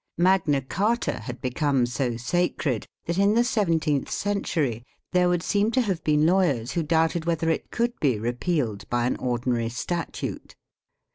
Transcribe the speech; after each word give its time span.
Magna 0.17 0.61
Carta 0.63 1.19
had 1.19 1.41
become 1.41 1.85
so 1.85 2.17
sacred 2.17 2.87
that 3.05 3.19
in 3.19 3.35
the 3.35 3.43
seventeenth 3.43 4.09
century 4.09 4.83
there 5.11 5.29
would 5.29 5.43
seem 5.43 5.69
to 5.73 5.81
have 5.81 6.03
been 6.03 6.25
lawyers 6.25 6.71
who 6.71 6.81
doubted 6.81 7.25
whether 7.25 7.51
it 7.51 7.69
could 7.69 7.93
be 7.99 8.17
re 8.17 8.31
pealed 8.33 8.89
by 8.89 9.05
an 9.05 9.15
ordinary 9.17 9.69
statute. 9.69 10.55